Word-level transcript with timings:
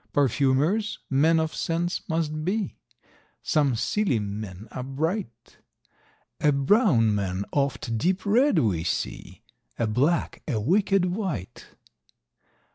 Perfumers, 0.13 0.97
men 1.11 1.39
of 1.39 1.53
scents 1.53 2.01
must 2.09 2.43
be, 2.43 2.73
some 3.43 3.75
Scilly 3.75 4.17
men 4.17 4.67
are 4.71 4.81
bright; 4.81 5.57
A 6.39 6.51
brown 6.51 7.13
man 7.13 7.45
oft 7.51 7.99
deep 7.99 8.25
read 8.25 8.57
we 8.57 8.83
see, 8.83 9.43
a 9.77 9.85
black 9.85 10.41
a 10.47 10.59
wicked 10.59 11.05
wight. 11.05 11.67